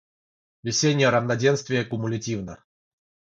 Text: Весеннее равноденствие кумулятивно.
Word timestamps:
Весеннее 0.63 1.09
равноденствие 1.11 1.85
кумулятивно. 1.85 2.57